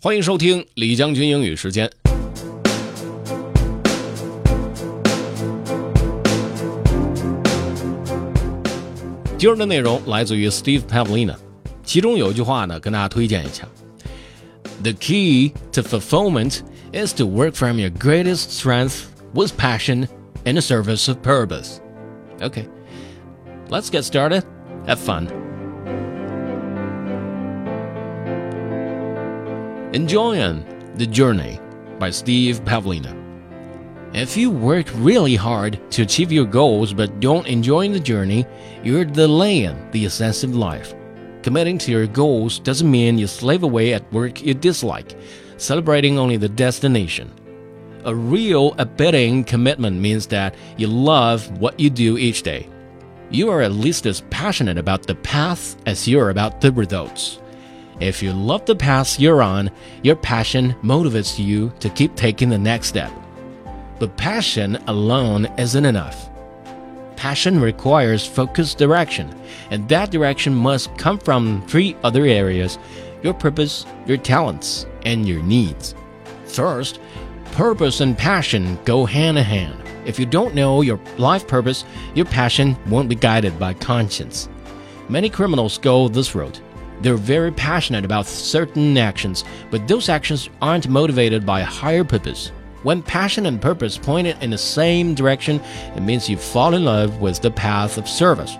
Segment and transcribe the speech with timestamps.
[0.00, 1.90] 欢迎收听李将军英语时间。
[9.36, 11.34] 今儿的内容来自于 Steve Pavlina，
[11.82, 13.66] 其中有一句话呢，跟大家推荐一下：
[14.84, 16.60] The key to fulfillment
[16.92, 20.06] is to work from your greatest strength with passion
[20.44, 21.80] in the service of purpose.
[22.38, 22.68] Okay,
[23.68, 24.44] let's get started.
[24.86, 25.26] Have fun.
[29.98, 31.58] Enjoying the Journey
[31.98, 33.12] by Steve Pavlina.
[34.14, 38.46] If you work really hard to achieve your goals but don't enjoy the journey,
[38.84, 40.94] you're delaying the essence of life.
[41.42, 45.16] Committing to your goals doesn't mean you slave away at work you dislike,
[45.56, 47.28] celebrating only the destination.
[48.04, 52.68] A real abiding commitment means that you love what you do each day.
[53.30, 57.40] You are at least as passionate about the path as you are about the results.
[58.00, 59.70] If you love the path you're on,
[60.02, 63.12] your passion motivates you to keep taking the next step.
[63.98, 66.30] But passion alone isn't enough.
[67.16, 69.34] Passion requires focused direction,
[69.72, 72.78] and that direction must come from three other areas
[73.24, 75.96] your purpose, your talents, and your needs.
[76.46, 77.00] First,
[77.50, 79.82] purpose and passion go hand in hand.
[80.06, 84.48] If you don't know your life purpose, your passion won't be guided by conscience.
[85.08, 86.60] Many criminals go this road.
[87.00, 92.50] They're very passionate about certain actions, but those actions aren't motivated by a higher purpose.
[92.82, 95.60] When passion and purpose point in the same direction,
[95.96, 98.56] it means you fall in love with the path of service.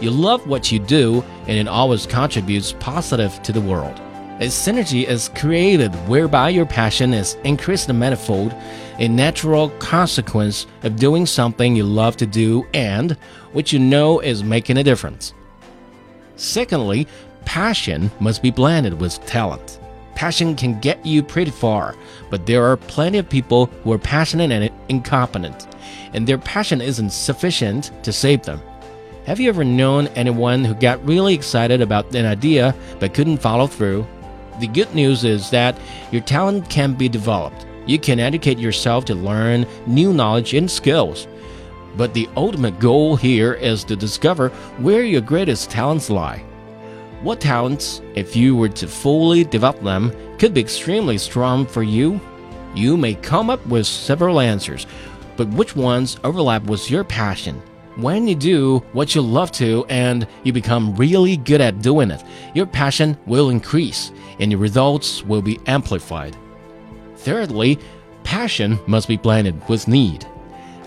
[0.00, 4.00] You love what you do, and it always contributes positive to the world.
[4.38, 8.54] A synergy is created whereby your passion is increased manifold,
[8.98, 13.12] a natural consequence of doing something you love to do and
[13.52, 15.32] which you know is making a difference.
[16.36, 17.08] Secondly,
[17.46, 19.80] passion must be blended with talent.
[20.14, 21.94] Passion can get you pretty far,
[22.28, 25.66] but there are plenty of people who are passionate and incompetent,
[26.12, 28.60] and their passion isn't sufficient to save them.
[29.24, 33.66] Have you ever known anyone who got really excited about an idea but couldn't follow
[33.66, 34.06] through?
[34.60, 35.78] The good news is that
[36.12, 37.66] your talent can be developed.
[37.86, 41.26] You can educate yourself to learn new knowledge and skills.
[41.96, 46.44] But the ultimate goal here is to discover where your greatest talents lie.
[47.22, 52.20] What talents, if you were to fully develop them, could be extremely strong for you?
[52.74, 54.86] You may come up with several answers,
[55.36, 57.60] but which ones overlap with your passion?
[57.96, 62.22] When you do what you love to and you become really good at doing it,
[62.54, 66.36] your passion will increase and your results will be amplified.
[67.16, 67.78] Thirdly,
[68.24, 70.26] passion must be blended with need.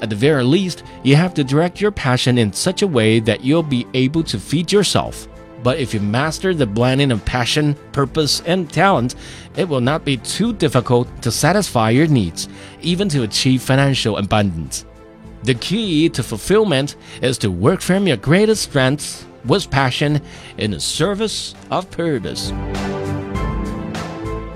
[0.01, 3.43] At the very least, you have to direct your passion in such a way that
[3.43, 5.27] you'll be able to feed yourself.
[5.62, 9.14] But if you master the blending of passion, purpose, and talent,
[9.56, 12.48] it will not be too difficult to satisfy your needs,
[12.82, 14.84] even to achieve financial abundance.
[15.44, 20.20] The key to fulfillment is to work from your greatest strengths with passion
[20.58, 22.52] in the service of purpose.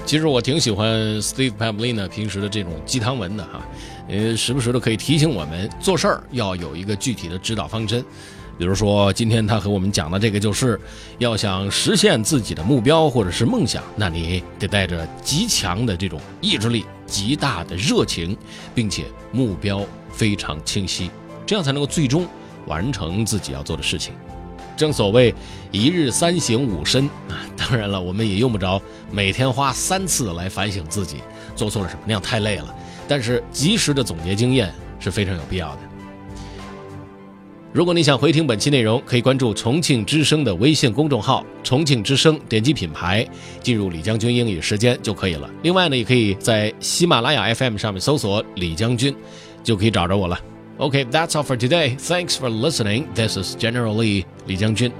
[0.04, 3.62] 其实我挺喜欢 Steve Pavlina 平时的这种鸡汤文的哈，
[4.08, 8.02] 呃，时不时的可以提醒我们做事儿要有一个具体的指导方针。
[8.57, 10.79] 比如说，今天他和我们讲的这个，就是
[11.17, 18.37] 要想实现自己的目标或者是梦想，那你得带着极强的这种意志力、极大的热情，
[18.75, 19.81] 并且目标
[20.11, 21.09] 非常清晰，
[21.45, 22.27] 这样才能够最终
[22.67, 24.13] 完成自己要做的事情。
[24.75, 25.33] 正所谓
[25.71, 28.81] 一日三省吾身啊，当然了，我们也用不着
[29.11, 31.17] 每天花三次来反省自己
[31.55, 32.73] 做错了什么，那样太累了。
[33.07, 35.79] 但是及时的总结经验是非常有必要的。
[37.73, 43.27] 如果你想回听本期内容，可以关注重庆之声的微信公众号“重庆之声”，点击品牌
[43.63, 45.49] 进入李将军英语时间就可以了。
[45.63, 49.15] 另外呢，也可以在喜马拉雅 FM 上面搜索李将军，
[49.63, 50.39] 就可以找着我了。
[50.77, 51.97] OK，that's all for today.
[51.97, 53.05] Thanks for listening.
[53.15, 54.91] This is General Lee 李将军，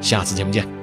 [0.00, 0.77] 下次节目见。